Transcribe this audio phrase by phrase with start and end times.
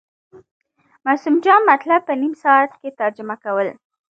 [1.05, 3.67] معصوم جان مطلب په نیم ساعت کې ترجمه کول.